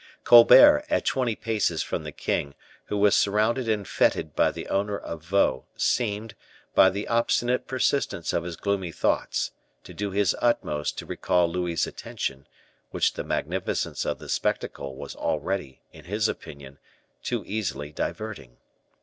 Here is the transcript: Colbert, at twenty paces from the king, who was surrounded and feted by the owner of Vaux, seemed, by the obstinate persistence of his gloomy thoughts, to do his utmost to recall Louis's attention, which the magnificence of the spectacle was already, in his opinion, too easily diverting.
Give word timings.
Colbert, 0.23 0.83
at 0.89 1.05
twenty 1.05 1.35
paces 1.35 1.83
from 1.83 2.03
the 2.03 2.11
king, 2.11 2.55
who 2.85 2.97
was 2.97 3.15
surrounded 3.15 3.69
and 3.69 3.87
feted 3.87 4.35
by 4.35 4.49
the 4.49 4.67
owner 4.67 4.97
of 4.97 5.23
Vaux, 5.23 5.67
seemed, 5.79 6.33
by 6.73 6.89
the 6.89 7.07
obstinate 7.07 7.67
persistence 7.67 8.33
of 8.33 8.43
his 8.43 8.55
gloomy 8.55 8.91
thoughts, 8.91 9.51
to 9.83 9.93
do 9.93 10.09
his 10.09 10.35
utmost 10.41 10.97
to 10.97 11.05
recall 11.05 11.47
Louis's 11.51 11.85
attention, 11.85 12.47
which 12.89 13.13
the 13.13 13.23
magnificence 13.23 14.03
of 14.03 14.17
the 14.17 14.27
spectacle 14.27 14.95
was 14.95 15.15
already, 15.15 15.83
in 15.93 16.05
his 16.05 16.27
opinion, 16.27 16.79
too 17.21 17.43
easily 17.45 17.91
diverting. 17.91 18.57